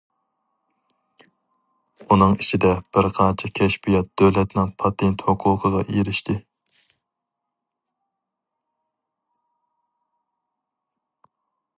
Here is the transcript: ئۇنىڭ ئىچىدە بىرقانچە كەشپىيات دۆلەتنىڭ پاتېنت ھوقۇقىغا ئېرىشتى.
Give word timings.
ئۇنىڭ 2.07 2.33
ئىچىدە 2.45 2.71
بىرقانچە 2.97 3.51
كەشپىيات 3.59 4.09
دۆلەتنىڭ 4.21 4.71
پاتېنت 4.85 5.25
ھوقۇقىغا 5.27 5.83
ئېرىشتى. 5.83 6.39